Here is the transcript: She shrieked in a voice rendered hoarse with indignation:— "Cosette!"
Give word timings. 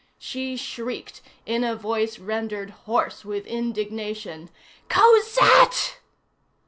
She 0.17 0.57
shrieked 0.57 1.21
in 1.45 1.63
a 1.63 1.75
voice 1.75 2.17
rendered 2.17 2.71
hoarse 2.71 3.23
with 3.23 3.45
indignation:— 3.45 4.49
"Cosette!" 4.89 5.99